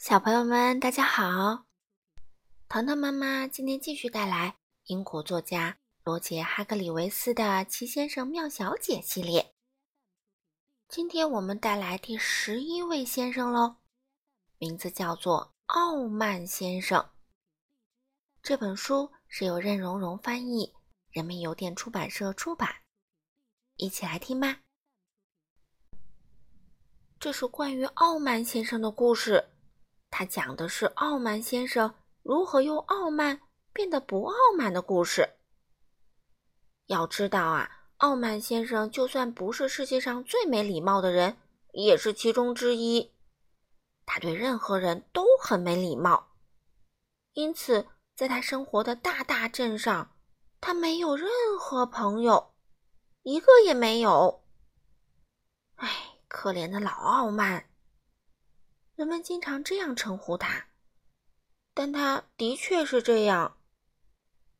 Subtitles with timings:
[0.00, 1.66] 小朋友们，大家好！
[2.68, 9.54] 糖糖妈妈今天继续带来英国作家罗杰·哈格里维斯的《奇先生妙小姐》系列。
[10.88, 13.76] 今天我们带来第十一位先生喽，
[14.56, 17.10] 名字叫做傲慢先生。
[18.42, 20.72] 这本书是由任溶溶翻译，
[21.10, 22.74] 人民邮电出版社出版。
[23.76, 24.60] 一起来听吧。
[27.18, 29.49] 这是关于傲慢先生的故事。
[30.20, 33.40] 他讲的是傲慢先生如何由傲慢
[33.72, 35.30] 变得不傲慢的故事。
[36.88, 41.38] 要知道啊，傲慢先生就算不是世界上最没礼貌的人，
[41.72, 43.14] 也是其中之一。
[44.04, 46.34] 他对任何人都很没礼貌，
[47.32, 50.14] 因此在他生活的大大镇上，
[50.60, 52.52] 他没有任何朋友，
[53.22, 54.44] 一个也没有。
[55.76, 55.88] 唉，
[56.28, 57.69] 可怜的老傲慢。
[59.00, 60.66] 人们经常这样称呼他，
[61.72, 63.56] 但他的确是这样。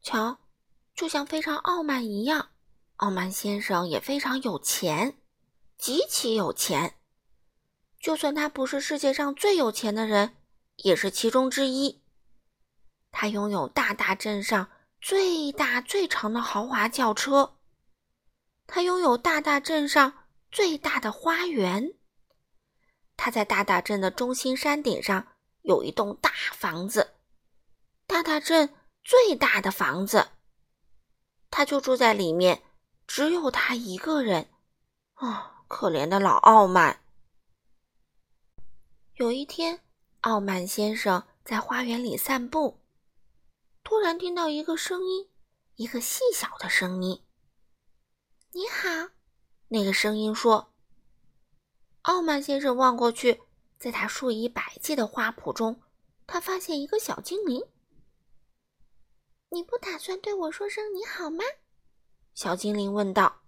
[0.00, 0.38] 瞧，
[0.94, 2.48] 就像非常傲慢一样，
[2.96, 5.18] 傲慢先生也非常有钱，
[5.76, 6.94] 极其有钱。
[8.00, 10.34] 就算他不是世界上最有钱的人，
[10.76, 12.00] 也是其中之一。
[13.10, 17.58] 他拥有大大镇上最大最长的豪华轿车，
[18.66, 21.92] 他拥有大大镇上最大的花园。
[23.24, 25.28] 他在大大镇的中心山顶上
[25.60, 27.14] 有一栋大房子，
[28.04, 30.30] 大大镇最大的房子，
[31.48, 32.64] 他就住在里面，
[33.06, 34.48] 只有他一个人。
[35.14, 37.04] 啊，可怜的老傲慢！
[39.14, 39.84] 有一天，
[40.22, 42.80] 傲慢先生在花园里散步，
[43.84, 45.30] 突然听到一个声音，
[45.76, 47.22] 一个细小的声音
[48.50, 49.12] ：“你好。”
[49.70, 50.71] 那个声音说。
[52.02, 53.42] 傲慢先生望过去，
[53.78, 55.80] 在他数以百计的花圃中，
[56.26, 57.64] 他发现一个小精灵。
[59.50, 61.44] 你不打算对我说声你好吗？
[62.34, 63.42] 小精灵问道。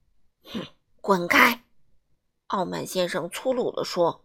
[0.44, 0.66] “哼，
[1.02, 1.64] 滚开！”
[2.48, 4.24] 傲慢先生粗鲁地说。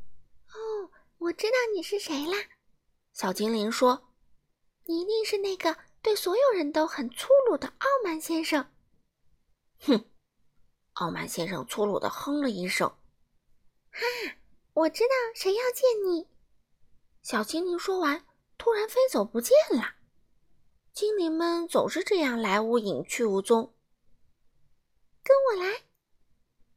[0.54, 2.38] “哦，我知道你是谁啦。”
[3.12, 4.08] 小精灵说
[4.86, 8.72] ，“你一定是那个对所有人都很粗鲁的傲慢先生。”
[9.84, 10.02] 哼。
[10.96, 12.88] 傲慢先生粗鲁的哼了一声。
[13.92, 14.00] “哈，
[14.72, 16.26] 我知道谁要见你。”
[17.22, 18.24] 小精灵说完，
[18.56, 19.94] 突然飞走不见了。
[20.92, 23.74] 精灵们总是这样来无影去无踪。
[25.22, 25.82] 跟我来！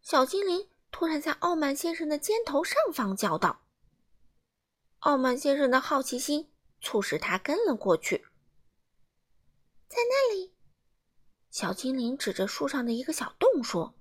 [0.02, 3.62] 小精灵突然在傲慢先生的肩头上方叫道。
[5.00, 6.51] 傲慢先生的好奇心
[6.81, 8.25] 促使他跟了过去。
[9.88, 10.53] 在那里，
[11.50, 13.96] 小精灵指着树上的一个小洞说。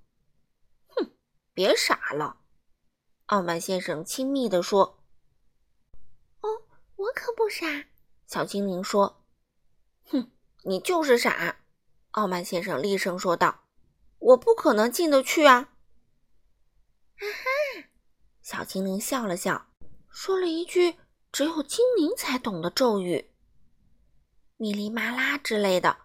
[1.59, 2.37] 别傻了，
[3.25, 5.03] 傲慢先生亲密地说。
[6.39, 6.47] “哦，
[6.95, 7.65] 我可不傻。”
[8.27, 9.25] 小精灵说。
[10.07, 10.31] “哼，
[10.63, 11.57] 你就是傻！”
[12.11, 13.65] 傲慢先生厉声说道。
[14.19, 15.73] “我不可能进得去啊！”
[17.19, 17.89] 啊哈！
[18.41, 19.67] 小精灵笑了笑，
[20.09, 20.95] 说了一句
[21.29, 23.33] 只有精灵才懂的咒语
[24.55, 25.97] ：“米哩麻拉”之类的。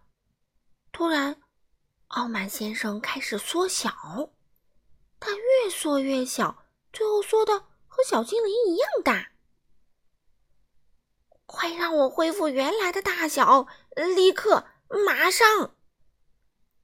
[0.90, 1.40] 突然，
[2.08, 3.92] 傲慢先生开始缩小。
[5.24, 9.32] 它越缩越小，最后缩的和小精灵一样大。
[11.46, 13.66] 快让我恢复原来的大小！
[13.96, 14.66] 立刻，
[15.06, 15.74] 马上！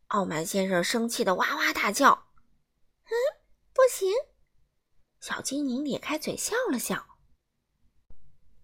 [0.06, 2.28] 傲慢先生生气的哇哇大叫。
[3.04, 3.12] 嗯，
[3.74, 4.10] 不行！
[5.20, 7.18] 小精灵咧开嘴笑了笑。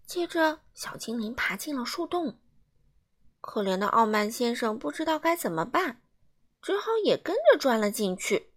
[0.07, 2.39] 接着，小精灵爬进了树洞。
[3.41, 6.01] 可怜的傲慢先生不知道该怎么办，
[6.63, 8.51] 只好也跟着钻了进去。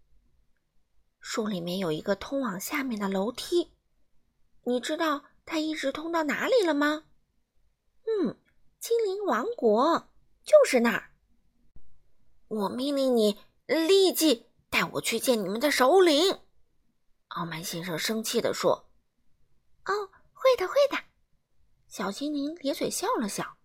[1.21, 3.71] 树里面有一个通往下面的楼梯，
[4.65, 7.05] 你知道它一直通到哪里了吗？
[8.07, 8.37] 嗯，
[8.81, 10.09] 精灵王国
[10.43, 11.11] 就是那儿。
[12.49, 16.41] 我命令你立即带我去见你们的首领。”
[17.29, 18.91] 傲慢先生生气地说。
[19.87, 20.99] “哦，会的，会的。”
[21.87, 23.57] 小精灵咧嘴笑了笑。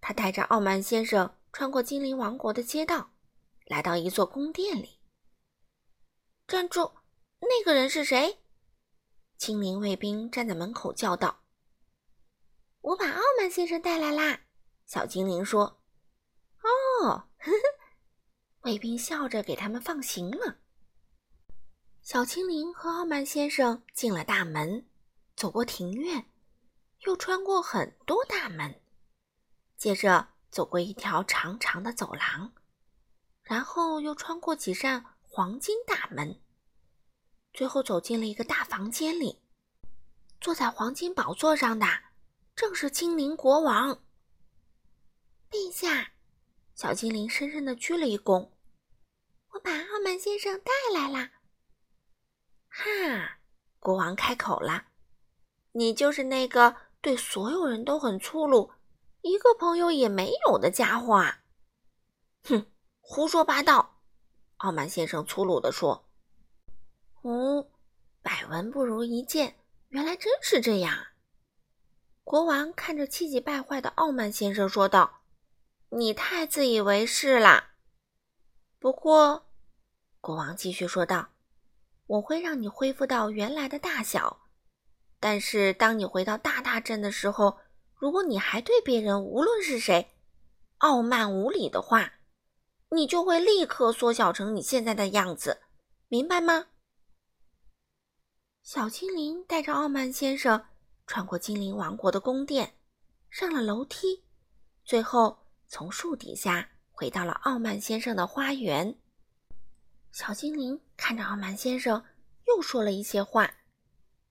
[0.00, 3.10] 他带着傲慢先生穿过精灵王国的街道，
[3.66, 4.97] 来到一座宫殿里。
[6.48, 6.90] 站住！
[7.40, 8.38] 那个人是谁？
[9.36, 11.44] 精灵卫兵站在门口叫道
[12.80, 14.40] ：“我把傲慢先生带来啦。”
[14.86, 15.82] 小精灵说。
[16.64, 17.52] “哦，呵呵。”
[18.64, 20.56] 卫兵笑着给他们放行了。
[22.00, 24.88] 小精灵和傲慢先生进了大门，
[25.36, 26.30] 走过庭院，
[27.00, 28.80] 又穿过很多大门，
[29.76, 32.54] 接着走过一条长长的走廊，
[33.42, 35.04] 然后又穿过几扇。
[35.38, 36.40] 黄金大门，
[37.52, 39.40] 最后走进了一个大房间里。
[40.40, 41.86] 坐在黄金宝座上的
[42.56, 44.02] 正是精灵国王。
[45.48, 46.10] 陛下，
[46.74, 48.50] 小精灵深深的鞠了一躬。
[49.52, 51.30] 我把傲慢先生带来了。
[52.70, 53.38] 哈，
[53.78, 54.88] 国王开口了
[55.70, 58.72] ：“你就是那个对所有人都很粗鲁、
[59.20, 61.44] 一个朋友也没有的家伙啊！”
[62.42, 62.66] 哼，
[62.98, 63.97] 胡说八道！
[64.58, 66.08] 傲慢先生粗鲁地说。
[67.22, 67.68] “哦，
[68.22, 69.56] 百闻不如一见，
[69.88, 71.06] 原来真是这样。”
[72.22, 75.22] 国王看着气急败坏的傲慢先生说道
[75.90, 77.70] ：“你太自以为是啦！
[78.78, 79.46] 不过。”
[80.20, 81.30] 国王继续说道
[82.06, 84.42] ：“我会让你恢复到原来的大小，
[85.18, 87.58] 但是当你回到大大镇的时候，
[87.94, 90.10] 如果你还对别人，无论是谁，
[90.78, 92.12] 傲慢无礼的话，
[92.90, 95.60] 你就会立刻缩小成你现在的样子，
[96.08, 96.66] 明白吗？”
[98.62, 100.66] 小精灵带着傲慢先生
[101.06, 102.74] 穿过精灵王国的宫殿，
[103.30, 104.24] 上了楼梯，
[104.84, 108.98] 最后从树底下回到了傲慢先生的花园。
[110.12, 112.04] 小精灵看着傲慢先生，
[112.46, 113.54] 又说了一些话，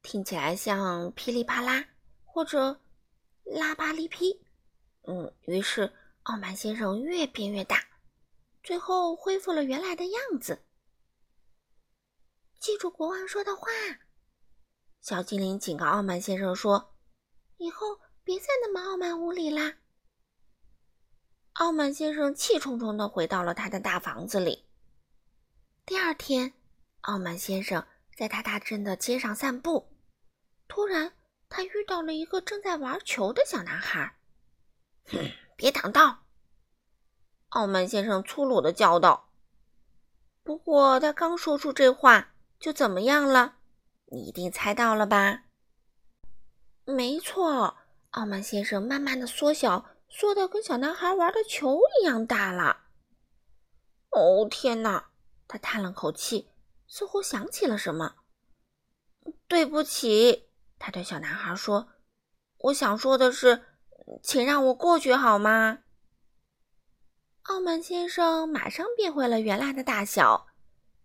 [0.04, 1.84] 听起来像噼里啪啦
[2.24, 2.80] 或者
[3.44, 4.40] 拉巴里噼。
[5.04, 5.92] 嗯，于是
[6.24, 7.84] 傲慢先生越变越大，
[8.68, 10.66] 最后恢复了原来的样子。
[12.60, 13.70] 记住国王说的话，
[15.00, 16.94] 小精灵警告傲慢先生说
[17.56, 19.78] ：“以后别再那么傲慢无礼啦。”
[21.56, 24.66] 傲慢先生气冲冲的回到了他的大房子里。
[25.86, 26.52] 第二天，
[27.04, 27.88] 傲慢先生
[28.18, 29.88] 在他大镇的街上散步，
[30.68, 31.14] 突然
[31.48, 34.18] 他遇到了一个正在玩球的小男孩。
[35.08, 36.24] “哼，别挡道！”
[37.50, 39.30] 傲慢先生粗鲁的叫道。
[40.44, 43.56] 不过他刚说出这话，就怎么样了？
[44.06, 45.44] 你一定猜到了吧？
[46.86, 47.78] 没错，
[48.12, 52.86] 傲慢先生慢慢的缩小，缩的跟小男孩玩的球一样大了。
[54.12, 55.10] 哦，天哪！
[55.48, 56.50] 他叹了口气，
[56.88, 58.16] 似乎想起了什么。
[59.48, 60.50] 对不起，
[60.80, 61.90] 他对小男孩说
[62.60, 63.66] ：“我想说的是，
[64.24, 65.80] 请让我过去好吗？”
[67.48, 70.48] 傲慢先生马上变回了原来的大小，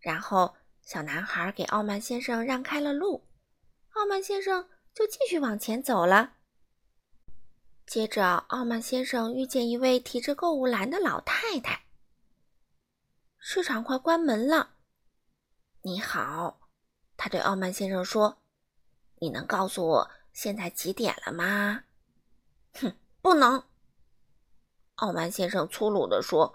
[0.01, 3.29] 然后小男孩给傲慢先生让开了路，
[3.93, 6.35] 傲慢先生就继续往前走了。
[7.87, 11.85] 接着，傲慢先生遇见一位提着购物篮的老太太。
[13.39, 14.71] 市场快关门了。
[15.83, 16.61] 你好，
[17.17, 18.43] 他对傲慢先生说
[19.21, 21.85] ：“你能告诉我现在几点了吗？”
[22.75, 23.63] 哼，不能。
[24.97, 26.55] 傲慢先生粗鲁地说。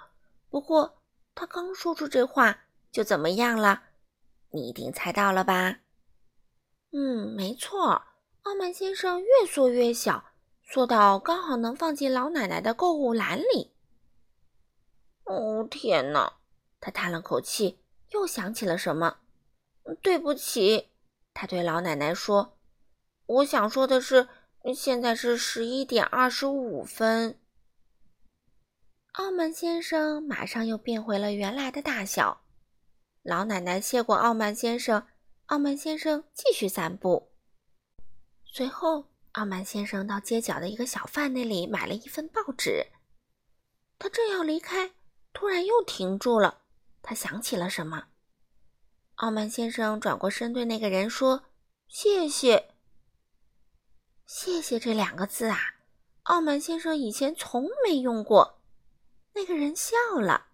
[0.50, 1.02] 不过
[1.36, 3.84] 他刚说出这话，就怎么样了？
[4.52, 5.80] 你一定猜到了吧？
[6.92, 8.04] 嗯，没错。
[8.44, 10.24] 傲慢先生越缩越小，
[10.64, 13.76] 缩到刚好能放进老奶奶的购物篮里。
[15.26, 16.34] 哦，天哪！
[16.80, 17.80] 他叹了口气，
[18.12, 19.18] 又想起了什么。
[20.02, 20.90] 对不起，
[21.34, 22.58] 他对老奶奶说
[23.28, 24.30] ：“我想说的是，
[24.74, 27.38] 现在是十一点二十五分。”
[29.18, 32.42] 傲慢先生马上又变回了原来的大小。
[33.24, 35.08] 老奶奶谢过傲慢先生，
[35.48, 37.32] 傲慢先生继续散步。
[38.46, 42.86] 随后，傲慢先生到街角的一个小贩那里买了一份报纸。
[43.98, 44.92] 他正要离开，
[45.34, 46.62] 突然又停住了。
[47.02, 48.10] 他想起了什么？
[49.16, 51.46] 傲慢先生转过身对那个人说
[51.90, 52.70] ：“谢谢，
[54.28, 55.58] 谢谢。”这两个字啊，
[56.24, 58.57] 傲慢先生以前从没用过。
[59.38, 60.48] 那个人笑了。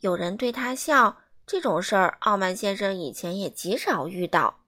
[0.00, 4.64] 有人对他笑，这种事儿，傲慢先生以前也极少遇到。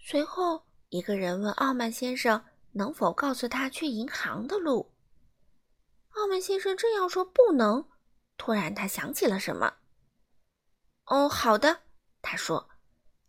[0.00, 4.92] 随后，一个人问傲慢先生能否告诉他去银行的路。
[6.14, 7.88] 傲慢先生正要说不能。
[8.36, 9.74] 突然，他想起了什么。
[11.06, 11.82] “哦，好的。”
[12.20, 12.68] 他说，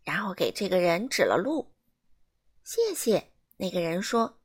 [0.02, 1.70] 然后给这个人指了路。
[2.66, 4.40] “谢谢。”那个人说。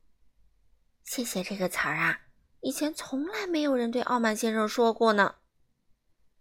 [1.04, 2.22] “谢谢这个词儿啊，
[2.62, 5.36] 以前从来没有人对傲慢先生说过呢。”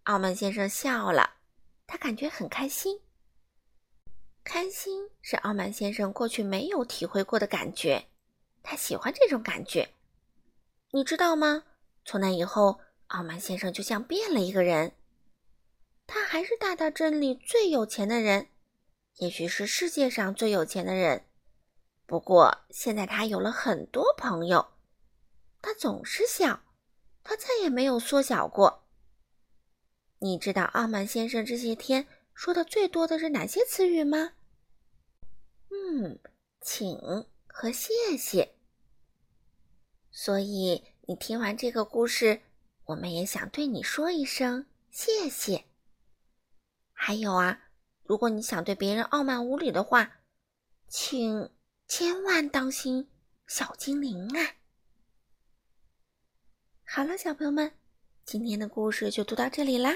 [0.03, 1.37] 傲慢先生笑了，
[1.85, 3.01] 他感觉很开心。
[4.43, 8.07] 开心是傲慢先生过去没有体会过的感觉，
[8.63, 9.93] 他喜欢这种感觉。
[10.91, 11.63] 你知道吗？
[12.05, 12.81] 从那以后。
[13.09, 14.91] 傲慢先生就像变了一个人，
[16.05, 18.49] 他还是大大镇里最有钱的人，
[19.15, 21.25] 也许是世界上最有钱的人。
[22.05, 24.73] 不过现在他有了很多朋友，
[25.61, 26.63] 他总是笑，
[27.23, 28.87] 他再也没有缩小过。
[30.19, 34.33] 你知道傲慢先生这些天说的最多的是哪些词语吗？
[35.69, 36.19] 嗯，
[36.61, 36.97] 请
[37.47, 38.55] 和谢谢。
[40.11, 42.41] 所以你听完这个故事，
[42.85, 45.65] 我们也想对你说一声谢谢。
[46.93, 47.69] 还有啊，
[48.03, 50.19] 如果你想对别人傲慢无礼的话，
[50.87, 51.49] 请
[51.87, 53.09] 千万当心
[53.47, 54.55] 小精灵啊！
[56.91, 57.71] 好了，小朋友们，
[58.25, 59.95] 今天的故事就读到这里啦。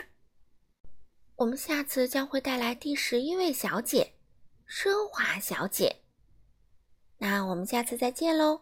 [1.38, 4.14] 我们下次将会带来第十一位小姐——
[4.70, 6.04] 奢华小姐。
[7.18, 8.62] 那我们下次再见喽。